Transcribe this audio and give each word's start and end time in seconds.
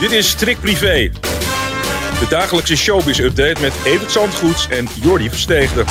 Dit 0.00 0.12
is 0.12 0.34
Trick 0.34 0.60
Privé. 0.60 1.10
De 2.18 2.26
dagelijkse 2.28 2.76
showbiz-update 2.76 3.60
met 3.60 3.72
Evert 3.84 4.10
Zandgoeds 4.10 4.68
en 4.68 4.88
Jordi 5.02 5.28
Versteegde. 5.28 5.84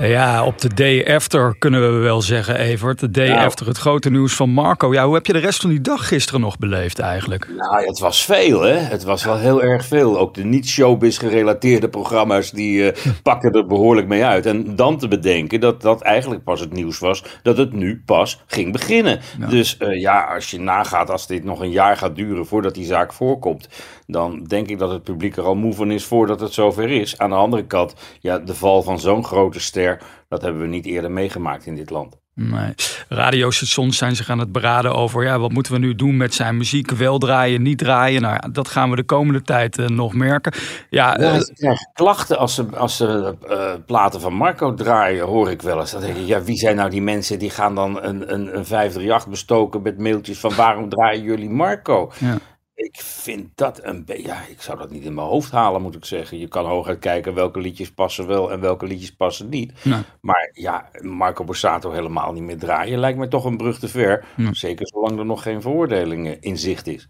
Ja, 0.00 0.44
op 0.44 0.60
de 0.60 0.74
day 0.74 1.14
after 1.14 1.56
kunnen 1.58 1.92
we 1.92 1.98
wel 1.98 2.22
zeggen, 2.22 2.58
Evert. 2.58 3.00
De 3.00 3.10
day 3.10 3.28
Nou. 3.28 3.44
after 3.44 3.66
het 3.66 3.78
grote 3.78 4.10
nieuws 4.10 4.34
van 4.34 4.50
Marco. 4.50 4.92
Ja, 4.92 5.04
hoe 5.04 5.14
heb 5.14 5.26
je 5.26 5.32
de 5.32 5.38
rest 5.38 5.60
van 5.60 5.70
die 5.70 5.80
dag 5.80 6.08
gisteren 6.08 6.40
nog 6.40 6.58
beleefd 6.58 6.98
eigenlijk? 6.98 7.48
Nou, 7.56 7.86
het 7.86 7.98
was 7.98 8.24
veel, 8.24 8.60
hè? 8.60 8.74
Het 8.74 9.04
was 9.04 9.24
wel 9.24 9.36
heel 9.38 9.62
erg 9.62 9.84
veel. 9.84 10.18
Ook 10.18 10.34
de 10.34 10.44
niet-showbiz 10.44 11.18
gerelateerde 11.18 11.88
programma's, 11.88 12.50
die 12.50 12.90
eh, 12.90 13.04
pakken 13.22 13.52
er 13.52 13.66
behoorlijk 13.66 14.06
mee 14.06 14.24
uit. 14.24 14.46
En 14.46 14.76
dan 14.76 14.98
te 14.98 15.08
bedenken 15.08 15.60
dat 15.60 15.82
dat 15.82 16.00
eigenlijk 16.02 16.44
pas 16.44 16.60
het 16.60 16.72
nieuws 16.72 16.98
was, 16.98 17.24
dat 17.42 17.56
het 17.56 17.72
nu 17.72 18.02
pas 18.06 18.42
ging 18.46 18.72
beginnen. 18.72 19.20
Dus 19.48 19.76
eh, 19.76 20.00
ja, 20.00 20.20
als 20.34 20.50
je 20.50 20.60
nagaat, 20.60 21.10
als 21.10 21.26
dit 21.26 21.44
nog 21.44 21.60
een 21.60 21.70
jaar 21.70 21.96
gaat 21.96 22.16
duren 22.16 22.46
voordat 22.46 22.74
die 22.74 22.86
zaak 22.86 23.12
voorkomt, 23.12 23.68
dan 24.06 24.44
denk 24.44 24.68
ik 24.68 24.78
dat 24.78 24.90
het 24.90 25.02
publiek 25.02 25.36
er 25.36 25.44
al 25.44 25.54
moe 25.54 25.72
van 25.74 25.90
is 25.90 26.04
voordat 26.04 26.40
het 26.40 26.52
zover 26.52 26.90
is. 26.90 27.18
Aan 27.18 27.30
de 27.30 27.36
andere 27.36 27.66
kant, 27.66 27.94
ja, 28.20 28.38
de 28.38 28.54
val 28.54 28.82
van 28.82 29.00
zo'n 29.00 29.24
grote 29.24 29.60
ster, 29.60 29.84
dat 30.28 30.42
hebben 30.42 30.60
we 30.62 30.68
niet 30.68 30.86
eerder 30.86 31.10
meegemaakt 31.10 31.66
in 31.66 31.74
dit 31.74 31.90
land. 31.90 32.16
Nee. 32.36 32.74
Radiostations 33.08 33.96
zijn 33.96 34.16
zich 34.16 34.30
aan 34.30 34.38
het 34.38 34.52
beraden 34.52 34.94
over 34.94 35.24
ja, 35.24 35.38
wat 35.38 35.52
moeten 35.52 35.72
we 35.72 35.78
nu 35.78 35.94
doen 35.94 36.16
met 36.16 36.34
zijn 36.34 36.56
muziek. 36.56 36.90
Wel 36.90 37.18
draaien, 37.18 37.62
niet 37.62 37.78
draaien. 37.78 38.22
Nou, 38.22 38.34
ja, 38.34 38.48
dat 38.52 38.68
gaan 38.68 38.90
we 38.90 38.96
de 38.96 39.04
komende 39.04 39.42
tijd 39.42 39.78
eh, 39.78 39.86
nog 39.86 40.14
merken. 40.14 40.52
Ja, 40.90 41.16
Ja, 41.20 41.40
eh, 41.58 41.76
klachten 41.92 42.38
als 42.38 42.54
ze, 42.54 42.66
als 42.76 42.96
ze 42.96 43.36
eh, 43.48 43.72
platen 43.86 44.20
van 44.20 44.34
Marco 44.34 44.74
draaien, 44.74 45.24
hoor 45.24 45.50
ik 45.50 45.62
wel 45.62 45.80
eens. 45.80 45.90
Dan 45.90 46.00
denk 46.00 46.16
ik, 46.16 46.26
ja, 46.26 46.42
wie 46.42 46.56
zijn 46.56 46.76
nou 46.76 46.90
die 46.90 47.02
mensen 47.02 47.38
die 47.38 47.50
gaan 47.50 47.74
dan 47.74 48.02
een, 48.02 48.32
een, 48.32 48.56
een 48.56 48.66
538 48.66 49.28
bestoken 49.28 49.82
met 49.82 49.98
mailtjes 49.98 50.38
van 50.38 50.54
waarom 50.54 50.88
draaien 50.88 51.22
jullie 51.22 51.50
Marco? 51.50 52.12
Ja. 52.18 52.38
Ik 52.76 53.00
vind 53.00 53.50
dat 53.54 53.84
een 53.84 54.04
beetje, 54.04 54.26
ja, 54.26 54.42
ik 54.48 54.62
zou 54.62 54.78
dat 54.78 54.90
niet 54.90 55.04
in 55.04 55.14
mijn 55.14 55.26
hoofd 55.26 55.50
halen, 55.50 55.82
moet 55.82 55.94
ik 55.94 56.04
zeggen. 56.04 56.38
Je 56.38 56.48
kan 56.48 56.64
hooguit 56.64 56.98
kijken 56.98 57.34
welke 57.34 57.60
liedjes 57.60 57.92
passen 57.92 58.26
wel 58.26 58.52
en 58.52 58.60
welke 58.60 58.86
liedjes 58.86 59.16
passen 59.16 59.48
niet. 59.48 59.84
Nee. 59.84 60.00
Maar 60.20 60.50
ja, 60.52 60.90
Marco 61.00 61.44
Borsato 61.44 61.90
helemaal 61.90 62.32
niet 62.32 62.42
meer 62.42 62.58
draaien 62.58 62.98
lijkt 62.98 63.18
me 63.18 63.28
toch 63.28 63.44
een 63.44 63.56
brug 63.56 63.78
te 63.78 63.88
ver. 63.88 64.24
Zeker 64.50 64.88
zolang 64.88 65.18
er 65.18 65.26
nog 65.26 65.42
geen 65.42 65.62
veroordeling 65.62 66.26
eh, 66.28 66.36
in 66.40 66.58
zicht 66.58 66.86
is. 66.86 67.08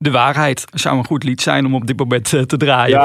De 0.00 0.10
waarheid 0.10 0.64
zou 0.74 0.98
een 0.98 1.04
goed 1.04 1.24
lied 1.24 1.40
zijn 1.40 1.66
om 1.66 1.74
op 1.74 1.86
dit 1.86 1.98
moment 1.98 2.32
eh, 2.32 2.42
te 2.42 2.56
draaien. 2.56 2.98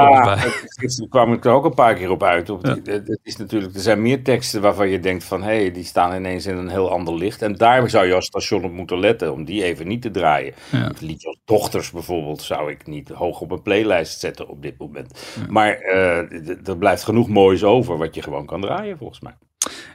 is- 0.45 0.75
Gisteren 0.75 1.09
kwam 1.09 1.33
ik 1.33 1.45
er 1.45 1.52
ook 1.52 1.66
een 1.66 1.73
paar 1.73 1.95
keer 1.95 2.09
op 2.11 2.23
uit. 2.23 2.49
Op 2.49 2.63
die- 2.63 2.94
het, 2.94 3.08
het 3.08 3.19
is 3.23 3.38
natuurlijk, 3.38 3.75
er 3.75 3.81
zijn 3.81 4.02
meer 4.02 4.23
teksten 4.23 4.61
waarvan 4.61 4.89
je 4.89 4.99
denkt 4.99 5.23
van... 5.23 5.41
hé, 5.44 5.55
hey, 5.55 5.71
die 5.71 5.83
staan 5.83 6.16
ineens 6.16 6.45
in 6.45 6.58
een 6.58 6.69
heel 6.69 6.91
ander 6.91 7.16
licht. 7.16 7.41
En 7.41 7.55
daar 7.55 7.89
zou 7.89 8.05
je 8.05 8.14
als 8.14 8.25
station 8.25 8.64
op 8.64 8.71
moeten 8.71 8.99
letten, 8.99 9.33
om 9.33 9.45
die 9.45 9.64
even 9.64 9.88
niet 9.88 10.02
te 10.02 10.11
draaien. 10.11 10.53
Ja. 10.69 10.77
Het 10.88 11.02
liedje 11.02 11.27
als 11.27 11.39
Dochters 11.45 11.91
bijvoorbeeld 11.91 12.41
zou 12.41 12.71
ik 12.71 12.88
niet 12.88 13.09
hoog 13.09 13.41
op 13.41 13.52
een 13.52 13.61
playlijst 13.61 14.19
zetten 14.19 14.47
op 14.47 14.61
dit 14.61 14.77
moment. 14.77 15.25
Maar 15.49 15.73
eh, 15.73 16.67
er 16.67 16.77
blijft 16.77 17.04
genoeg 17.04 17.27
moois 17.30 17.64
over 17.64 17.98
wat 17.98 18.15
je 18.15 18.21
gewoon 18.21 18.45
kan 18.45 18.61
draaien 18.61 18.98
volgens 18.98 19.20
mij. 19.20 19.33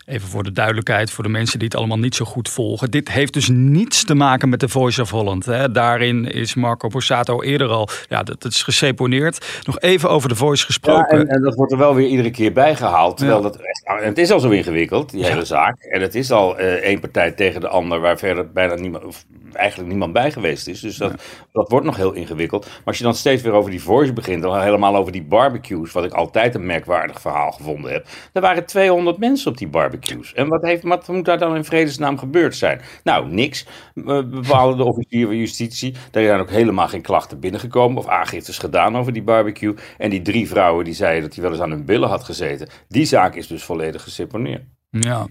Even 0.08 0.28
voor 0.28 0.42
de 0.42 0.52
duidelijkheid, 0.52 1.10
voor 1.10 1.24
de 1.24 1.30
mensen 1.30 1.58
die 1.58 1.68
het 1.68 1.76
allemaal 1.76 1.98
niet 1.98 2.14
zo 2.14 2.24
goed 2.24 2.48
volgen. 2.48 2.90
Dit 2.90 3.08
heeft 3.10 3.32
dus 3.32 3.48
niets 3.48 4.04
te 4.04 4.14
maken 4.14 4.48
met 4.48 4.58
The 4.58 4.68
Voice 4.68 5.00
of 5.02 5.10
Holland. 5.10 5.44
Hè. 5.46 5.70
Daarin 5.70 6.24
is 6.24 6.54
Marco 6.54 6.88
Borsato 6.88 7.42
eerder 7.42 7.68
al, 7.68 7.88
ja, 8.08 8.22
dat, 8.22 8.42
dat 8.42 8.52
is 8.52 8.62
geseponeerd. 8.62 9.60
Nog 9.64 9.80
even 9.80 10.10
over 10.10 10.28
The 10.28 10.34
Voice 10.34 10.60
Ja, 10.60 10.66
gesproken. 10.66 11.18
en, 11.18 11.28
en 11.28 11.42
dat 11.42 11.54
wordt 11.54 11.72
er 11.72 11.78
wel 11.78 11.94
weer 11.94 12.06
iedere 12.08 12.30
keer 12.30 12.52
bijgehaald. 12.52 13.16
Terwijl 13.16 13.38
Ja. 13.38 13.42
dat 13.44 13.56
echt, 13.56 13.82
nou, 13.86 14.02
het 14.02 14.18
is 14.18 14.30
al 14.30 14.40
zo 14.40 14.48
ingewikkeld, 14.50 15.10
die 15.10 15.24
hele 15.26 15.44
zaak. 15.44 15.80
En 15.82 16.00
het 16.00 16.14
is 16.14 16.30
al 16.30 16.58
eh, 16.58 16.72
één 16.72 17.00
partij 17.00 17.32
tegen 17.32 17.60
de 17.60 17.68
ander, 17.68 18.00
waar 18.00 18.18
verder 18.18 18.52
bijna 18.52 18.74
niemand, 18.74 19.04
of 19.04 19.24
eigenlijk 19.52 19.88
niemand 19.88 20.12
bij 20.12 20.32
geweest 20.32 20.68
is. 20.68 20.80
Dus 20.80 20.96
dat, 20.96 21.22
dat 21.52 21.70
wordt 21.70 21.86
nog 21.86 21.96
heel 21.96 22.12
ingewikkeld. 22.12 22.66
Maar 22.66 22.82
als 22.84 22.98
je 22.98 23.04
dan 23.04 23.14
steeds 23.14 23.42
weer 23.42 23.52
over 23.52 23.70
die 23.70 23.82
voice 23.82 24.12
begint, 24.12 24.42
dan 24.42 24.60
helemaal 24.60 24.96
over 24.96 25.12
die 25.12 25.24
barbecues, 25.24 25.92
wat 25.92 26.04
ik 26.04 26.12
altijd 26.12 26.54
een 26.54 26.66
merkwaardig 26.66 27.20
verhaal 27.20 27.50
gevonden 27.50 27.92
heb. 27.92 28.06
Er 28.32 28.40
waren 28.40 28.66
200 28.66 29.18
mensen 29.18 29.50
op 29.50 29.56
die 29.56 29.68
barbecues. 29.68 30.34
En 30.34 30.48
wat, 30.48 30.62
heeft, 30.62 30.82
wat 30.82 31.08
moet 31.08 31.24
daar 31.24 31.38
dan 31.38 31.56
in 31.56 31.64
vredesnaam 31.64 32.18
gebeurd 32.18 32.56
zijn? 32.56 32.80
Nou, 33.04 33.28
niks. 33.32 33.66
Eh, 33.94 34.04
bepaalde 34.04 34.76
de 34.76 34.84
officier 34.84 35.26
van 35.26 35.36
justitie. 35.36 35.94
Daar 36.10 36.22
zijn 36.22 36.40
ook 36.40 36.50
helemaal 36.50 36.88
geen 36.88 37.02
klachten 37.02 37.40
binnengekomen 37.40 37.98
of 37.98 38.06
aangiftes 38.08 38.58
gedaan 38.58 38.96
over 38.96 39.12
die 39.12 39.22
barbecue. 39.22 39.74
En 39.98 40.10
die 40.10 40.22
drie 40.22 40.48
vrouwen 40.48 40.84
die 40.84 40.94
zeiden 40.94 41.22
dat 41.22 41.34
hij 41.34 41.42
wel 41.42 41.52
eens 41.52 41.60
aan 41.60 41.70
hun 41.70 41.84
billen 41.84 42.08
had 42.08 42.24
gezeten. 42.24 42.68
Die 42.88 43.04
zaak 43.04 43.34
is 43.34 43.46
dus 43.46 43.64
volledig 43.64 44.02
geseponeerd. 44.02 44.62
Ja. 44.90 45.26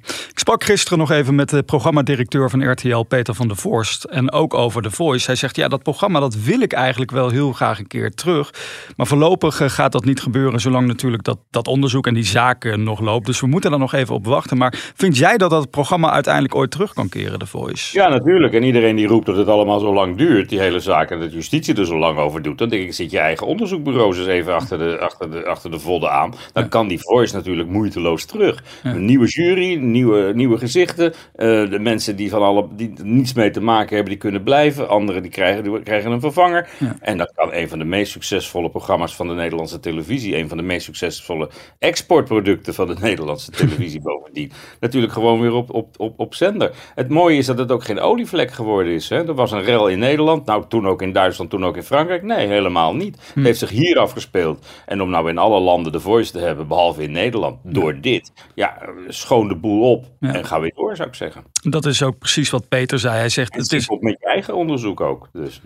Ik 0.47 0.53
sprak 0.53 0.69
gisteren 0.69 0.97
nog 0.97 1.12
even 1.12 1.35
met 1.35 1.50
de 1.50 1.63
programmadirecteur 1.63 2.50
van 2.50 2.72
RTL, 2.72 3.02
Peter 3.02 3.34
van 3.34 3.47
der 3.47 3.58
Vorst. 3.58 4.03
En 4.03 4.31
ook 4.31 4.53
over 4.53 4.81
The 4.81 4.91
Voice. 4.91 5.25
Hij 5.25 5.35
zegt, 5.35 5.56
ja, 5.56 5.68
dat 5.68 5.84
programma 5.84 6.19
dat 6.19 6.35
wil 6.35 6.62
ik 6.62 6.74
eigenlijk 6.74 7.12
wel 7.12 7.30
heel 7.30 7.52
graag 7.52 7.80
een 7.80 7.88
keer 7.88 8.12
terug. 8.12 8.53
Maar 8.96 9.08
voorlopig 9.08 9.62
eh, 9.62 9.69
gaat 9.69 9.91
dat 9.91 10.06
niet 10.06 10.22
gebeuren, 10.22 10.59
zolang 10.59 10.88
natuurlijk 10.88 11.24
dat, 11.24 11.38
dat 11.50 11.68
onderzoek 11.68 12.08
en 12.08 12.13
die 12.13 12.25
zaken 12.25 12.84
nog 12.84 13.00
loopt. 13.00 13.25
Dus 13.25 13.40
we 13.40 13.47
moeten 13.47 13.69
daar 13.69 13.80
nog 13.80 13.94
even 13.94 14.16
op 14.16 14.25
wachten. 14.25 14.58
Maar 14.58 14.91
vind 14.96 15.18
jij 15.18 15.38
dat 15.38 15.50
dat 15.50 15.69
programma 15.69 16.12
uiteindelijk 16.12 16.56
ooit 16.56 16.72
terug 16.72 16.94
kan 16.94 17.09
keren, 17.09 17.40
The 17.40 17.46
Voice? 17.46 17.97
Ja, 17.97 18.09
natuurlijk. 18.09 18.53
En 18.53 18.64
iedereen 18.64 18.96
die 18.96 19.08
roept 19.08 19.25
dat 19.25 19.38
het 19.38 19.47
allemaal 19.47 19.79
zo 19.79 19.94
lang 19.94 20.18
duurt, 20.18 20.50
die 20.50 20.59
hele 20.59 20.79
zaak, 20.79 21.12
en 21.12 21.19
dat 21.19 21.34
justitie 21.34 21.75
er 21.75 21.85
zo 21.85 21.97
lang 21.97 22.18
over 22.18 22.41
doet, 22.41 22.58
dan 22.58 22.69
denk 22.69 22.84
ik, 22.84 22.94
zit 22.94 23.12
je 23.12 23.19
eigen 23.19 23.47
onderzoekbureaus 23.47 24.18
eens 24.18 24.28
even 24.28 24.53
achter 24.53 24.78
de, 24.78 25.00
achter 25.00 25.31
de, 25.31 25.46
achter 25.46 25.72
de 25.72 25.79
vodden 25.79 26.12
aan. 26.12 26.34
Dan 26.53 26.69
kan 26.69 26.88
die 26.88 27.00
voice 27.02 27.35
natuurlijk 27.35 27.69
moeiteloos 27.69 28.25
terug. 28.25 28.64
Een 28.84 29.06
nieuwe 29.06 29.28
jury, 29.28 29.75
nieuwe, 29.75 30.35
nieuwe 30.37 30.57
gezichten. 30.57 31.13
eh, 31.35 31.69
de 31.69 31.79
mensen 31.79 32.15
die, 32.15 32.29
van 32.29 32.41
alle, 32.41 32.67
die 32.71 32.93
niets 33.03 33.33
mee 33.33 33.49
te 33.49 33.61
maken 33.61 33.95
hebben, 33.95 34.13
die 34.13 34.21
kunnen 34.21 34.43
blijven. 34.43 34.89
Anderen 34.89 35.21
die 35.21 35.31
krijgen, 35.31 35.63
die 35.63 35.83
krijgen 35.83 36.11
een 36.11 36.19
vervanger. 36.19 36.69
En 36.99 37.17
dat 37.17 37.31
kan 37.35 37.53
een 37.53 37.69
van 37.69 37.79
de 37.79 37.85
meest 37.85 38.11
succesvolle 38.11 38.69
programma's 38.69 39.15
van 39.15 39.27
de 39.27 39.33
Nederlandse 39.33 39.79
televisie, 39.79 40.35
een 40.37 40.47
van 40.47 40.57
de 40.57 40.63
meest 40.63 40.85
succesvolle 40.85 41.49
exportproducten 41.79 42.73
van 42.73 42.87
de 42.87 42.95
Nederlandse 43.07 43.51
televisie 43.51 44.01
bovendien, 44.01 44.51
natuurlijk 44.79 45.13
gewoon 45.13 45.41
weer 45.41 45.53
op, 45.53 45.73
op, 45.73 45.95
op, 45.97 46.19
op 46.19 46.35
zender. 46.35 46.71
Het 46.95 47.09
mooie 47.09 47.37
is 47.37 47.45
dat 47.45 47.57
het 47.57 47.71
ook 47.71 47.83
geen 47.83 47.99
olievlek 47.99 48.51
geworden 48.51 48.93
is. 48.93 49.09
Hè? 49.09 49.27
Er 49.27 49.33
was 49.33 49.51
een 49.51 49.63
rel 49.63 49.87
in 49.87 49.99
Nederland, 49.99 50.45
nou 50.45 50.63
toen 50.67 50.87
ook 50.87 51.01
in 51.01 51.11
Duitsland, 51.11 51.49
toen 51.49 51.65
ook 51.65 51.75
in 51.75 51.83
Frankrijk. 51.83 52.23
Nee, 52.23 52.47
helemaal 52.47 52.95
niet. 52.95 53.31
Het 53.33 53.43
heeft 53.43 53.59
zich 53.59 53.69
hier 53.69 53.99
afgespeeld. 53.99 54.65
En 54.85 55.01
om 55.01 55.09
nou 55.09 55.29
in 55.29 55.37
alle 55.37 55.59
landen 55.59 55.91
de 55.91 55.99
voice 55.99 56.31
te 56.31 56.39
hebben, 56.39 56.67
behalve 56.67 57.03
in 57.03 57.11
Nederland, 57.11 57.57
door 57.63 58.01
dit, 58.01 58.31
ja, 58.55 58.77
schoon 59.07 59.47
de 59.47 59.55
boel 59.55 59.91
op 59.91 60.05
Ja. 60.27 60.33
en 60.33 60.45
ga 60.45 60.59
weer 60.59 60.73
door, 60.75 60.95
zou 60.95 61.07
ik 61.07 61.15
zeggen. 61.15 61.43
Dat 61.61 61.85
is 61.85 62.03
ook 62.03 62.17
precies 62.17 62.49
wat 62.49 62.67
Peter 62.67 62.99
zei. 62.99 63.17
Hij 63.17 63.29
zegt, 63.29 63.53
En 63.53 63.59
het 63.59 63.73
is... 63.73 63.88
op 63.88 64.01
met 64.01 64.15
je 64.19 64.25
eigen 64.25 64.55
onderzoek 64.55 65.01
ook. 65.01 65.29
Dus. 65.33 65.61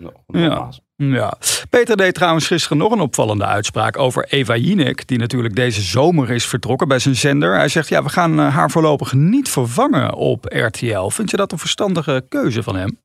Ja. 0.96 1.34
Peter 1.70 1.96
deed 1.96 2.14
trouwens 2.14 2.46
gisteren 2.46 2.78
nog 2.78 2.92
een 2.92 3.00
opvallende 3.00 3.44
uitspraak 3.44 3.98
over 3.98 4.26
Eva 4.28 4.56
Jinek, 4.56 5.06
die 5.06 5.18
natuurlijk 5.18 5.54
deze 5.54 5.80
zomer 5.80 6.30
is 6.30 6.46
vertrokken 6.46 6.88
bij 6.88 6.98
zijn 6.98 7.16
zender. 7.16 7.56
Hij 7.56 7.68
zegt, 7.68 7.88
ja, 7.88 8.02
we 8.02 8.08
gaan 8.08 8.38
eh, 8.38 8.54
haar 8.54 8.70
voorlopig 8.70 9.12
niet 9.12 9.48
vervangen 9.48 10.14
op 10.14 10.44
RTL. 10.44 11.08
Vind 11.08 11.30
je 11.30 11.36
dat 11.36 11.52
een 11.52 11.58
verstandige 11.58 12.24
keuze 12.28 12.62
van 12.62 12.76
hem? 12.76 12.98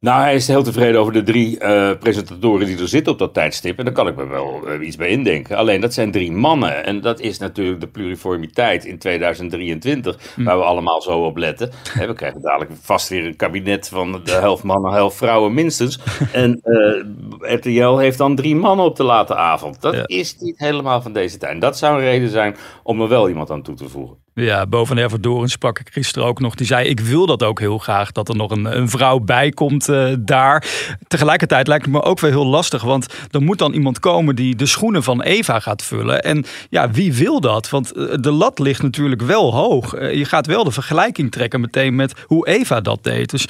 Nou, 0.00 0.20
hij 0.22 0.34
is 0.34 0.46
heel 0.46 0.62
tevreden 0.62 1.00
over 1.00 1.12
de 1.12 1.22
drie 1.22 1.58
eh, 1.58 1.98
presentatoren 1.98 2.66
die 2.66 2.78
er 2.78 2.88
zitten 2.88 3.12
op 3.12 3.18
dat 3.18 3.34
tijdstip. 3.34 3.78
En 3.78 3.84
daar 3.84 3.94
kan 3.94 4.08
ik 4.08 4.16
me 4.16 4.26
wel 4.26 4.68
eh, 4.68 4.86
iets 4.86 4.96
bij 4.96 5.08
indenken. 5.08 5.56
Alleen 5.56 5.80
dat 5.80 5.94
zijn 5.94 6.10
drie 6.10 6.32
mannen. 6.32 6.84
En 6.84 7.00
dat 7.00 7.20
is 7.20 7.38
natuurlijk 7.38 7.80
de 7.80 7.86
pluriformiteit 7.88 8.84
in 8.84 8.98
2023, 8.98 10.34
waar 10.36 10.58
we 10.58 10.64
allemaal 10.64 11.02
zo 11.02 11.24
op 11.24 11.36
letten. 11.36 11.70
We 12.06 12.12
krijgen 12.14 12.40
dadelijk 12.42 12.70
vast 12.80 13.08
weer 13.08 13.26
een 13.26 13.36
kabinet 13.36 13.88
van 13.88 14.20
de 14.24 14.30
helft 14.32 14.62
mannen, 14.62 14.92
helft 14.92 15.16
vrouwen 15.16 15.54
minstens. 15.54 16.00
En 16.32 16.60
eh, 16.62 17.54
RTL 17.54 17.96
heeft 17.96 18.18
dan 18.18 18.36
drie 18.36 18.56
mannen 18.56 18.86
op 18.86 18.96
de 18.96 19.04
late 19.04 19.34
avond. 19.36 19.80
Dat 19.80 19.94
Ja. 19.94 20.06
is 20.06 20.36
niet 20.38 20.58
helemaal 20.58 21.02
van 21.02 21.12
deze 21.12 21.38
tijd. 21.38 21.52
En 21.52 21.58
dat 21.58 21.78
zou 21.78 21.94
een 21.94 22.04
reden 22.04 22.28
zijn 22.30 22.56
om 22.82 23.00
er 23.00 23.08
wel 23.08 23.28
iemand 23.28 23.50
aan 23.50 23.62
toe 23.62 23.74
te 23.74 23.88
voegen. 23.88 24.16
Ja, 24.40 24.66
boven 24.66 24.98
Erverdoren 24.98 25.48
sprak 25.48 25.78
ik 25.78 25.88
gisteren 25.92 26.28
ook 26.28 26.40
nog. 26.40 26.54
Die 26.54 26.66
zei, 26.66 26.88
ik 26.88 27.00
wil 27.00 27.26
dat 27.26 27.42
ook 27.42 27.60
heel 27.60 27.78
graag, 27.78 28.12
dat 28.12 28.28
er 28.28 28.36
nog 28.36 28.50
een, 28.50 28.76
een 28.76 28.88
vrouw 28.88 29.18
bij 29.18 29.50
komt 29.50 29.88
uh, 29.88 30.14
daar. 30.20 30.66
Tegelijkertijd 31.06 31.66
lijkt 31.66 31.84
het 31.84 31.94
me 31.94 32.02
ook 32.02 32.20
wel 32.20 32.30
heel 32.30 32.46
lastig, 32.46 32.82
want 32.82 33.06
er 33.30 33.42
moet 33.42 33.58
dan 33.58 33.72
iemand 33.72 34.00
komen 34.00 34.36
die 34.36 34.56
de 34.56 34.66
schoenen 34.66 35.02
van 35.02 35.22
Eva 35.22 35.60
gaat 35.60 35.82
vullen. 35.82 36.22
En 36.22 36.44
ja, 36.70 36.90
wie 36.90 37.12
wil 37.12 37.40
dat? 37.40 37.70
Want 37.70 37.92
eh, 37.92 38.04
de 38.20 38.30
lat 38.30 38.58
ligt 38.58 38.82
natuurlijk 38.82 39.22
wel 39.22 39.54
hoog. 39.54 39.94
Uh, 39.94 40.14
je 40.14 40.24
gaat 40.24 40.46
wel 40.46 40.64
de 40.64 40.70
vergelijking 40.70 41.30
trekken 41.30 41.60
meteen 41.60 41.94
met 41.94 42.14
hoe 42.26 42.48
Eva 42.48 42.80
dat 42.80 43.04
deed. 43.04 43.30
Dus 43.30 43.48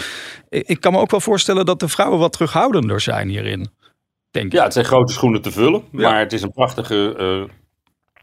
ik 0.48 0.80
kan 0.80 0.92
me 0.92 0.98
ook 0.98 1.10
wel 1.10 1.20
voorstellen 1.20 1.66
dat 1.66 1.80
de 1.80 1.88
vrouwen 1.88 2.18
wat 2.18 2.32
terughoudender 2.32 3.00
zijn 3.00 3.28
hierin. 3.28 3.68
Denk 4.30 4.52
ja, 4.52 4.64
het 4.64 4.72
zijn 4.72 4.84
grote 4.84 5.12
schoenen 5.12 5.42
te 5.42 5.50
vullen, 5.50 5.82
ja. 5.92 6.10
maar 6.10 6.18
het 6.18 6.32
is 6.32 6.42
een 6.42 6.52
prachtige 6.52 7.48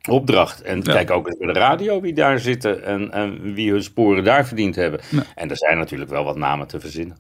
opdracht. 0.08 0.62
En 0.62 0.84
kijk 0.84 1.12
ook 1.12 1.28
eens 1.28 1.38
bij 1.38 1.54
de 1.54 1.60
radio 1.60 2.02
wie 2.02 2.14
daar 2.14 2.40
zitten 2.40 2.84
en, 2.84 3.12
en 3.12 3.54
wie 3.54 3.72
hun 3.72 3.84
sporen 3.84 4.24
daar 4.24 4.48
verdiend 4.48 4.76
hebben. 4.76 5.00
En 5.36 5.50
er 5.50 5.58
zijn 5.58 5.78
natuurlijk 5.78 6.10
wel 6.10 6.24
wat 6.24 6.38
namen 6.38 6.68
te 6.68 6.80
verzinnen. 6.80 7.18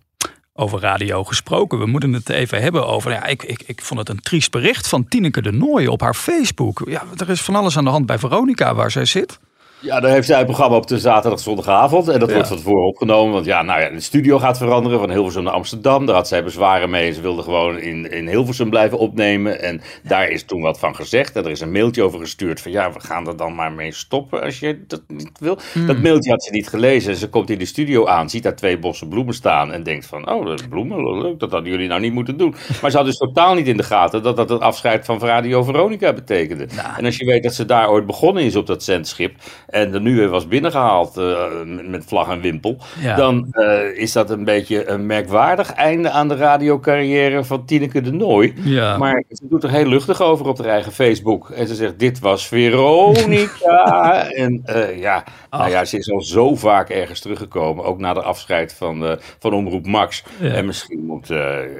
Over 0.53 0.79
radio 0.79 1.23
gesproken, 1.23 1.79
we 1.79 1.85
moeten 1.85 2.13
het 2.13 2.29
even 2.29 2.61
hebben 2.61 2.87
over. 2.87 3.11
Ja, 3.11 3.25
ik, 3.25 3.43
ik, 3.43 3.63
ik 3.65 3.81
vond 3.81 3.99
het 3.99 4.09
een 4.09 4.19
triest 4.19 4.51
bericht 4.51 4.87
van 4.87 5.07
Tineke 5.07 5.41
de 5.41 5.51
Nooy 5.51 5.85
op 5.85 6.01
haar 6.01 6.13
Facebook. 6.13 6.81
Ja, 6.85 7.03
er 7.17 7.29
is 7.29 7.41
van 7.41 7.55
alles 7.55 7.77
aan 7.77 7.83
de 7.83 7.89
hand 7.89 8.05
bij 8.05 8.19
Veronica 8.19 8.75
waar 8.75 8.91
zij 8.91 9.05
zit. 9.05 9.39
Ja, 9.79 9.99
dan 9.99 10.11
heeft 10.11 10.27
zij 10.27 10.39
een 10.39 10.45
programma 10.45 10.75
op 10.75 10.87
de 10.87 10.99
zaterdag, 10.99 11.39
zondagavond. 11.39 12.07
En 12.07 12.19
dat 12.19 12.31
wordt 12.31 12.47
van 12.47 12.57
tevoren 12.57 12.87
opgenomen. 12.87 13.33
Want 13.33 13.45
ja, 13.45 13.61
nou 13.61 13.81
ja, 13.81 13.89
de 13.89 13.99
studio 13.99 14.39
gaat 14.39 14.57
veranderen 14.57 14.99
van 14.99 15.11
Hilversum 15.11 15.43
naar 15.43 15.53
Amsterdam. 15.53 16.05
Daar 16.05 16.15
had 16.15 16.27
zij 16.27 16.43
bezwaren 16.43 16.89
mee. 16.89 17.13
Ze 17.13 17.21
wilde 17.21 17.41
gewoon 17.43 17.79
in, 17.79 18.11
in 18.11 18.27
Hilversum 18.27 18.69
blijven 18.69 18.97
opnemen. 18.97 19.61
En 19.61 19.81
daar 20.03 20.29
is 20.29 20.43
toen 20.43 20.61
wat 20.61 20.79
van 20.79 20.95
gezegd. 20.95 21.35
En 21.35 21.45
er 21.45 21.51
is 21.51 21.59
een 21.59 21.71
mailtje 21.71 22.03
over 22.03 22.19
gestuurd 22.19 22.61
van 22.61 22.71
ja, 22.71 22.91
we 22.91 22.99
gaan 22.99 23.27
er 23.27 23.37
dan 23.37 23.55
maar 23.55 23.71
mee 23.71 23.91
stoppen 23.91 24.41
als 24.41 24.59
je 24.59 24.83
dat 24.87 25.01
niet 25.07 25.39
wil. 25.39 25.59
Hmm. 25.73 25.87
Dat 25.87 25.97
mailtje 25.97 26.31
had 26.31 26.43
ze 26.43 26.51
niet 26.51 26.67
gelezen. 26.67 27.15
Ze 27.15 27.29
komt 27.29 27.49
in 27.49 27.59
de 27.59 27.65
studio 27.65 28.05
aan, 28.05 28.29
ziet 28.29 28.43
daar 28.43 28.55
twee 28.55 28.79
bossen 28.79 29.09
bloemen 29.09 29.33
staan. 29.33 29.71
En 29.71 29.83
denkt 29.83 30.05
van, 30.05 30.29
oh, 30.29 30.45
dat 30.45 30.59
is 30.59 30.67
bloemen, 30.67 31.21
leuk. 31.21 31.39
Dat 31.39 31.51
hadden 31.51 31.71
jullie 31.71 31.87
nou 31.87 32.01
niet 32.01 32.13
moeten 32.13 32.37
doen. 32.37 32.55
Maar 32.81 32.91
ze 32.91 32.97
had 32.97 33.05
dus 33.05 33.17
totaal 33.17 33.53
niet 33.53 33.67
in 33.67 33.77
de 33.77 33.83
gaten 33.83 34.23
dat 34.23 34.35
dat 34.35 34.49
het 34.49 34.61
afscheid 34.61 35.05
van 35.05 35.19
Radio 35.19 35.63
Veronica 35.63 36.13
betekende. 36.13 36.67
Nou. 36.75 36.97
En 36.97 37.05
als 37.05 37.17
je 37.17 37.25
weet 37.25 37.43
dat 37.43 37.53
ze 37.53 37.65
daar 37.65 37.89
ooit 37.89 38.05
begonnen 38.05 38.43
is 38.43 38.55
op 38.55 38.67
dat 38.67 38.83
zendschip. 38.83 39.35
En 39.67 39.93
er 39.93 40.01
nu 40.01 40.15
weer 40.15 40.29
was 40.29 40.47
binnengehaald 40.47 41.17
uh, 41.17 41.43
met 41.83 42.05
vlag 42.05 42.29
en 42.29 42.41
wimpel. 42.41 42.77
Dan 43.15 43.47
uh, 43.51 43.97
is 43.97 44.11
dat 44.11 44.29
een 44.29 44.43
beetje 44.43 44.87
een 44.87 45.05
merkwaardig 45.05 45.73
einde 45.73 46.09
aan 46.09 46.27
de 46.27 46.35
radiocarrière 46.35 47.43
van 47.43 47.65
Tineke 47.65 48.01
de 48.01 48.11
Nooi. 48.11 48.53
Ja. 48.63 48.97
Maar 48.97 49.23
ze 49.29 49.47
doet 49.49 49.63
er 49.63 49.69
heel 49.69 49.85
luchtig 49.85 50.21
over 50.21 50.47
op 50.47 50.57
haar 50.57 50.67
eigen 50.67 50.91
Facebook. 50.91 51.49
En 51.49 51.67
ze 51.67 51.75
zegt, 51.75 51.99
dit 51.99 52.19
was 52.19 52.47
Veronica. 52.47 54.27
en 54.43 54.63
uh, 54.65 54.99
ja, 54.99 55.23
nou 55.49 55.69
ja, 55.69 55.85
ze 55.85 55.97
is 55.97 56.11
al 56.11 56.21
zo 56.21 56.55
vaak 56.55 56.89
ergens 56.89 57.19
teruggekomen. 57.19 57.85
Ook 57.85 57.99
na 57.99 58.13
de 58.13 58.21
afscheid 58.21 58.73
van, 58.73 59.17
van 59.39 59.53
Omroep 59.53 59.85
Max. 59.85 60.23
Ja. 60.39 60.53
En 60.53 60.65
misschien 60.65 61.05
moet 61.05 61.33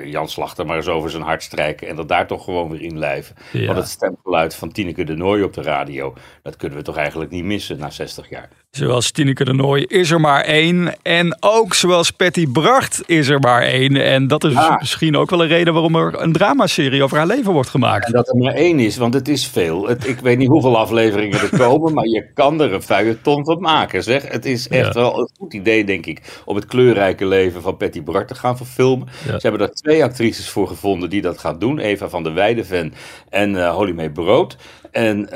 Jan 0.06 0.30
Slachter 0.30 0.66
maar 0.66 0.76
eens 0.76 0.88
over 0.88 1.10
zijn 1.10 1.24
hart 1.24 1.44
strijken. 1.44 1.88
En 1.88 1.96
dat 1.96 2.08
daar 2.08 2.28
toch 2.28 2.44
gewoon 2.44 2.70
weer 2.70 2.82
in 2.82 2.94
blijven. 2.94 3.36
Ja. 3.52 3.66
Want 3.66 3.78
het 3.78 3.88
stemgeluid 3.88 4.56
van 4.56 4.72
Tineke 4.72 5.04
de 5.04 5.16
Nooi 5.16 5.44
op 5.44 5.54
de 5.54 5.62
radio... 5.62 6.14
dat 6.44 6.56
kunnen 6.56 6.78
we 6.78 6.84
toch 6.84 6.98
eigenlijk 6.98 7.32
niet 7.32 7.44
missen 7.44 7.75
na 7.78 7.90
60 7.90 8.30
jaar. 8.30 8.50
Zoals 8.76 9.12
Tineke 9.12 9.46
de 9.46 9.54
Nooi 9.54 9.84
is 9.84 10.12
er 10.12 10.20
maar 10.20 10.42
één. 10.42 10.96
En 11.02 11.38
ook 11.40 11.74
zoals 11.74 12.12
Patty 12.12 12.48
Bracht 12.48 13.04
is 13.06 13.28
er 13.28 13.40
maar 13.40 13.62
één. 13.62 13.96
En 13.96 14.28
dat 14.28 14.44
is 14.44 14.54
ja. 14.54 14.76
misschien 14.80 15.18
ook 15.18 15.30
wel 15.30 15.42
een 15.42 15.48
reden 15.48 15.74
waarom 15.74 15.96
er 15.96 16.22
een 16.22 16.34
dramaserie 16.34 17.04
over 17.04 17.18
haar 17.18 17.28
leven 17.28 17.52
wordt 17.52 17.70
gemaakt. 17.70 18.06
En 18.06 18.12
dat 18.12 18.28
er 18.28 18.36
maar 18.36 18.54
één 18.54 18.80
is, 18.80 18.98
want 18.98 19.14
het 19.14 19.28
is 19.28 19.48
veel. 19.48 19.88
Het, 19.88 20.08
ik 20.08 20.20
weet 20.20 20.38
niet 20.38 20.48
hoeveel 20.48 20.78
afleveringen 20.78 21.40
er 21.40 21.58
komen, 21.58 21.94
maar 21.94 22.06
je 22.06 22.26
kan 22.34 22.62
er 22.62 22.74
een 22.74 22.82
feuilleton 22.82 23.46
van 23.46 23.62
maken. 23.62 24.04
Zeg. 24.04 24.32
Het 24.32 24.46
is 24.46 24.68
echt 24.68 24.94
ja. 24.94 25.00
wel 25.00 25.20
een 25.20 25.30
goed 25.38 25.54
idee, 25.54 25.84
denk 25.84 26.06
ik, 26.06 26.42
om 26.46 26.56
het 26.56 26.66
kleurrijke 26.66 27.26
leven 27.26 27.62
van 27.62 27.78
Patty 27.78 28.02
Bracht 28.02 28.28
te 28.28 28.36
gaan 28.36 28.58
verfilmen. 28.58 29.08
Ja. 29.26 29.40
Ze 29.40 29.48
hebben 29.48 29.60
daar 29.60 29.76
twee 29.76 30.04
actrices 30.04 30.50
voor 30.50 30.68
gevonden 30.68 31.10
die 31.10 31.22
dat 31.22 31.38
gaan 31.38 31.60
doen. 31.60 31.80
Eva 31.80 32.10
van 32.10 32.24
der 32.24 32.34
Weideven 32.34 32.94
en 33.30 33.54
uh, 33.54 33.76
Holly 33.76 33.92
May 33.92 34.10
Brood. 34.10 34.58
En 34.92 35.20
uh, 35.20 35.30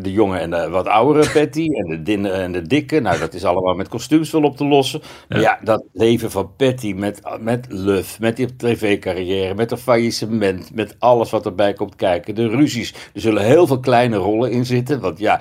de 0.00 0.12
jonge 0.12 0.38
en 0.38 0.50
de 0.50 0.68
wat 0.68 0.86
oudere 0.86 1.30
Patty 1.32 1.68
en 1.72 1.88
de 1.88 2.02
dinne 2.02 2.30
en 2.30 2.52
de 2.52 2.66
dikke. 2.76 3.00
Nou, 3.00 3.18
dat 3.18 3.34
is 3.34 3.44
allemaal 3.44 3.74
met 3.74 3.88
kostuums 3.88 4.30
wel 4.30 4.42
op 4.42 4.56
te 4.56 4.64
lossen. 4.64 5.00
Maar 5.28 5.40
ja, 5.40 5.58
dat 5.62 5.84
leven 5.92 6.30
van 6.30 6.50
Patty 6.56 6.92
met, 6.92 7.20
met 7.40 7.66
luf, 7.68 8.20
met 8.20 8.36
die 8.36 8.56
tv-carrière, 8.56 9.54
met 9.54 9.70
een 9.70 9.78
faillissement, 9.78 10.74
met 10.74 10.96
alles 10.98 11.30
wat 11.30 11.46
erbij 11.46 11.72
komt 11.72 11.96
kijken. 11.96 12.34
De 12.34 12.48
ruzies. 12.48 12.94
Er 13.14 13.20
zullen 13.20 13.44
heel 13.44 13.66
veel 13.66 13.80
kleine 13.80 14.16
rollen 14.16 14.50
in 14.50 14.64
zitten. 14.64 15.00
Want 15.00 15.18
ja, 15.18 15.40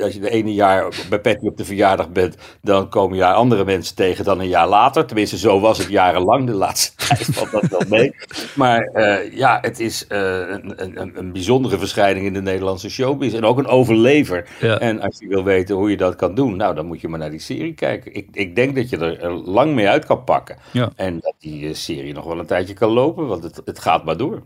als 0.00 0.12
je 0.12 0.20
de 0.20 0.30
ene 0.30 0.54
jaar 0.54 0.94
bij 1.08 1.20
Patty 1.20 1.46
op 1.46 1.56
de 1.56 1.64
verjaardag 1.64 2.10
bent, 2.10 2.36
dan 2.62 2.88
komen 2.88 3.16
je 3.16 3.24
andere 3.24 3.64
mensen 3.64 3.94
tegen 3.94 4.24
dan 4.24 4.40
een 4.40 4.48
jaar 4.48 4.68
later. 4.68 5.06
Tenminste, 5.06 5.38
zo 5.38 5.60
was 5.60 5.78
het 5.78 5.88
jarenlang. 5.88 6.46
De 6.46 6.52
laatste 6.52 6.96
tijd 7.06 7.24
valt 7.24 7.50
dat 7.50 7.68
wel 7.70 7.82
mee. 7.88 8.14
Maar 8.54 8.90
uh, 8.94 9.36
ja, 9.36 9.58
het 9.60 9.80
is 9.80 10.04
uh, 10.08 10.18
een, 10.48 10.72
een, 10.76 11.12
een 11.14 11.32
bijzondere 11.32 11.78
verschijning 11.78 12.26
in 12.26 12.32
de 12.32 12.42
Nederlandse 12.42 12.90
show 12.90 13.02
showbiz 13.02 13.34
en 13.34 13.44
ook 13.44 13.58
een 13.58 13.66
overlever. 13.66 14.48
Ja. 14.60 14.78
En 14.78 15.00
als 15.00 15.18
je 15.18 15.28
wil 15.28 15.44
weten 15.44 15.76
hoe 15.76 15.90
je 15.90 15.96
dat 15.96 16.16
kan 16.16 16.34
doen, 16.34 16.56
nou 16.56 16.71
dan 16.74 16.86
moet 16.86 17.00
je 17.00 17.08
maar 17.08 17.18
naar 17.18 17.30
die 17.30 17.40
serie 17.40 17.74
kijken. 17.74 18.14
Ik, 18.14 18.28
ik 18.32 18.54
denk 18.54 18.74
dat 18.74 18.90
je 18.90 18.96
er 18.98 19.32
lang 19.32 19.74
mee 19.74 19.88
uit 19.88 20.04
kan 20.04 20.24
pakken. 20.24 20.56
Ja. 20.70 20.90
En 20.96 21.20
dat 21.20 21.34
die 21.38 21.68
uh, 21.68 21.74
serie 21.74 22.14
nog 22.14 22.24
wel 22.24 22.38
een 22.38 22.46
tijdje 22.46 22.74
kan 22.74 22.90
lopen, 22.90 23.26
want 23.26 23.42
het, 23.42 23.60
het 23.64 23.78
gaat 23.78 24.04
maar 24.04 24.16
door. 24.16 24.42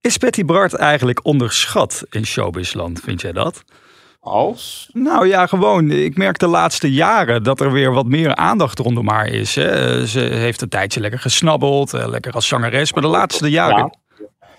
Is 0.00 0.16
Patty 0.16 0.44
Bart 0.44 0.74
eigenlijk 0.74 1.24
onderschat 1.24 2.04
in 2.10 2.26
showbizland, 2.26 3.00
vind 3.00 3.20
jij 3.20 3.32
dat? 3.32 3.64
Als? 4.20 4.88
Nou 4.92 5.26
ja, 5.26 5.46
gewoon. 5.46 5.90
Ik 5.90 6.16
merk 6.16 6.38
de 6.38 6.46
laatste 6.46 6.92
jaren 6.92 7.42
dat 7.42 7.60
er 7.60 7.72
weer 7.72 7.92
wat 7.92 8.06
meer 8.06 8.34
aandacht 8.34 8.78
rondom 8.78 9.08
haar 9.08 9.26
is. 9.26 9.54
Hè. 9.54 10.06
Ze 10.06 10.20
heeft 10.20 10.60
een 10.60 10.68
tijdje 10.68 11.00
lekker 11.00 11.20
gesnabbeld, 11.20 11.94
eh, 11.94 12.08
lekker 12.08 12.32
als 12.32 12.48
zangeres. 12.48 12.92
Maar 12.92 13.02
de 13.02 13.08
laatste 13.08 13.50
jaren... 13.50 13.98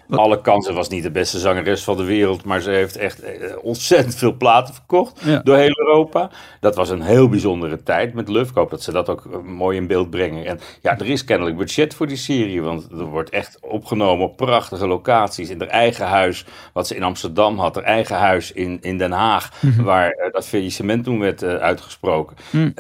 Alle 0.10 0.42
kansen 0.42 0.74
was 0.74 0.90
niet 0.90 1.04
de 1.04 1.12
beste 1.12 1.40
zangeres 1.40 1.84
van 1.84 1.98
de 1.98 2.04
wereld, 2.04 2.44
maar 2.44 2.62
ze 2.62 2.70
heeft 2.70 2.98
echt 2.98 3.22
eh, 3.22 3.52
ontzettend 3.62 4.16
veel 4.16 4.38
platen 4.38 4.74
verkocht 4.74 5.22
ja. 5.24 5.42
door 5.44 5.56
heel 5.56 5.80
Europa. 5.80 6.30
Dat 6.60 6.76
was 6.76 6.90
een 6.90 7.02
heel 7.02 7.30
bijzondere 7.30 7.84
tijd 7.84 8.14
met 8.14 8.28
Luf. 8.28 8.50
Ik 8.50 8.56
hoop 8.56 8.70
dat 8.70 8.82
ze 8.82 8.92
dat 8.92 9.10
ook 9.10 9.26
uh, 9.26 9.38
mooi 9.38 9.78
in 9.78 9.88
beeld 9.88 10.10
brengen. 10.10 10.46
En 10.46 10.60
ja, 10.82 10.98
er 10.98 11.10
is 11.10 11.24
kennelijk 11.24 11.58
budget 11.58 11.94
voor 11.94 12.08
die 12.08 12.18
serie, 12.18 12.62
want 12.62 12.92
er 12.92 13.06
wordt 13.06 13.30
echt 13.30 13.60
opgenomen 13.62 14.26
op 14.26 14.38
prachtige 14.38 14.88
locaties. 14.88 15.50
In 15.50 15.60
haar 15.60 15.70
eigen 15.70 16.06
huis, 16.06 16.46
wat 16.74 16.88
ze 16.88 16.96
in 16.96 17.04
Amsterdam 17.04 17.60
had, 17.60 17.76
haar 17.76 17.84
eigen 17.84 18.16
huis 18.16 18.52
in, 18.52 18.78
in 18.82 18.98
Den 18.98 19.12
Haag, 19.12 19.52
mm 19.62 19.72
-hmm. 19.72 19.84
waar 19.84 20.10
uh, 20.10 20.32
dat 20.32 20.48
faillissement 20.48 21.04
toen 21.04 21.20
werd 21.20 21.44
uitgesproken. 21.44 22.36
Mm. 22.50 22.74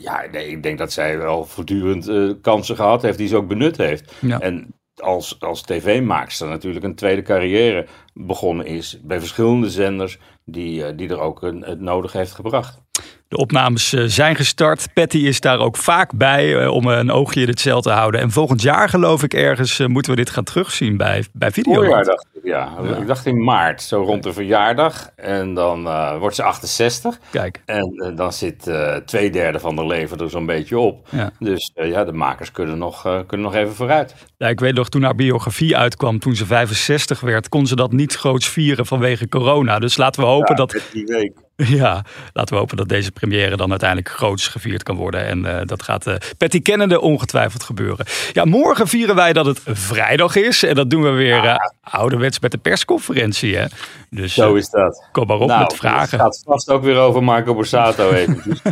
ja, 0.00 0.24
nee, 0.32 0.48
ik 0.48 0.62
denk 0.62 0.78
dat 0.78 0.92
zij 0.92 1.18
wel 1.18 1.44
voortdurend 1.44 2.10
kansen 2.40 2.76
gehad 2.76 3.02
heeft 3.02 3.18
die 3.18 3.28
ze 3.28 3.36
ook 3.36 3.48
benut 3.48 3.76
heeft. 3.76 4.12
Ja. 4.20 4.40
En 4.40 4.77
als, 5.00 5.40
als 5.40 5.62
tv-maakster 5.62 6.48
natuurlijk 6.48 6.84
een 6.84 6.94
tweede 6.94 7.22
carrière 7.22 7.86
begonnen 8.14 8.66
is 8.66 9.00
bij 9.02 9.18
verschillende 9.18 9.70
zenders 9.70 10.18
die, 10.44 10.94
die 10.94 11.08
er 11.08 11.20
ook 11.20 11.42
een, 11.42 11.62
het 11.62 11.80
nodig 11.80 12.12
heeft 12.12 12.32
gebracht. 12.32 12.80
De 13.28 13.36
opnames 13.36 13.88
zijn 13.88 14.36
gestart. 14.36 14.92
Patty 14.92 15.18
is 15.18 15.40
daar 15.40 15.58
ook 15.58 15.76
vaak 15.76 16.12
bij 16.12 16.66
om 16.66 16.86
een 16.86 17.10
oogje 17.10 17.40
in 17.40 17.48
het 17.48 17.60
cel 17.60 17.80
te 17.80 17.90
houden. 17.90 18.20
En 18.20 18.30
volgend 18.30 18.62
jaar 18.62 18.88
geloof 18.88 19.22
ik 19.22 19.34
ergens 19.34 19.78
moeten 19.86 20.12
we 20.12 20.16
dit 20.18 20.30
gaan 20.30 20.44
terugzien 20.44 20.96
bij, 20.96 21.24
bij 21.32 21.50
video. 21.50 21.74
Voorjaar 21.74 22.04
dacht 22.04 22.26
ik, 22.32 22.44
ja. 22.44 22.72
ja. 22.82 22.96
Ik 22.96 23.06
dacht 23.06 23.26
in 23.26 23.44
maart, 23.44 23.82
zo 23.82 24.02
rond 24.02 24.22
de 24.22 24.32
verjaardag. 24.32 25.10
En 25.16 25.54
dan 25.54 25.86
uh, 25.86 26.18
wordt 26.18 26.36
ze 26.36 26.42
68. 26.42 27.18
Kijk. 27.30 27.62
En 27.64 27.92
uh, 27.94 28.16
dan 28.16 28.32
zit 28.32 28.66
uh, 28.66 28.96
twee 28.96 29.30
derde 29.30 29.60
van 29.60 29.76
haar 29.76 29.86
leven 29.86 30.18
er 30.18 30.30
zo'n 30.30 30.46
beetje 30.46 30.78
op. 30.78 31.08
Ja. 31.10 31.30
Dus 31.38 31.72
ja, 31.74 32.04
de 32.04 32.12
makers 32.12 32.50
kunnen 32.50 32.78
nog, 32.78 33.02
kunnen 33.02 33.46
nog 33.46 33.54
even 33.54 33.74
vooruit. 33.74 34.14
Ja, 34.36 34.48
ik 34.48 34.60
weet 34.60 34.74
nog, 34.74 34.88
toen 34.88 35.02
haar 35.02 35.14
biografie 35.14 35.76
uitkwam, 35.76 36.18
toen 36.18 36.34
ze 36.34 36.46
65 36.46 37.20
werd, 37.20 37.48
kon 37.48 37.66
ze 37.66 37.76
dat 37.76 37.92
niet 37.92 38.14
groots 38.14 38.48
vieren 38.48 38.86
vanwege 38.86 39.28
corona. 39.28 39.78
Dus 39.78 39.96
laten 39.96 40.20
we 40.22 40.26
hopen 40.26 40.56
ja, 40.56 40.64
dat... 40.64 40.82
Die 40.92 41.06
week. 41.06 41.46
Ja, 41.78 42.04
laten 42.32 42.54
we 42.54 42.60
hopen 42.60 42.76
dat 42.76 42.88
deze 42.88 43.12
première 43.12 43.56
dan 43.56 43.70
uiteindelijk 43.70 44.08
groots 44.08 44.48
gevierd 44.48 44.82
kan 44.82 44.96
worden. 44.96 45.24
En 45.24 45.38
uh, 45.38 45.60
dat 45.64 45.82
gaat 45.82 46.06
uh, 46.06 46.14
Patty 46.38 46.62
kennende 46.62 47.00
ongetwijfeld 47.00 47.62
gebeuren. 47.62 48.06
Ja, 48.32 48.44
morgen 48.44 48.88
vieren 48.88 49.14
wij 49.14 49.32
dat 49.32 49.46
het 49.46 49.60
vrijdag 49.64 50.36
is. 50.36 50.62
En 50.62 50.74
dat 50.74 50.90
doen 50.90 51.02
we 51.02 51.10
weer 51.10 51.44
uh, 51.44 51.56
ouderwets 51.80 52.40
met 52.40 52.50
de 52.50 52.58
persconferentie. 52.58 53.56
Hè? 53.56 53.64
Dus, 54.10 54.34
Zo 54.34 54.54
is 54.54 54.70
dat. 54.70 55.08
Kom 55.12 55.26
maar 55.26 55.38
op 55.38 55.48
nou, 55.48 55.60
met 55.60 55.74
vragen. 55.74 56.18
Het 56.18 56.20
gaat 56.20 56.42
vast 56.44 56.70
ook 56.70 56.82
weer 56.82 56.98
over 56.98 57.22
Marco 57.22 57.54
Borsato 57.54 58.10
eventjes. 58.20 58.62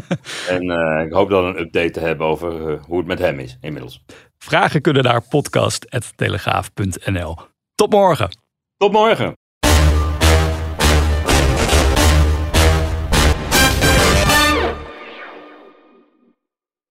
en 0.49 0.63
ik 1.07 1.13
hoop 1.13 1.31
dan 1.31 1.45
een 1.45 1.59
update 1.59 1.91
te 1.91 2.01
hebben 2.01 2.27
over 2.27 2.79
hoe 2.87 2.99
het 2.99 3.07
met 3.07 3.19
hem 3.19 3.39
is 3.39 3.59
inmiddels. 3.61 4.05
Vragen 4.39 4.81
kunnen 4.81 5.03
naar 5.03 5.23
podcast.telegraaf.nl. 5.29 7.37
Tot 7.75 7.91
morgen. 7.91 8.39
Tot 8.77 8.93
morgen. 8.93 9.37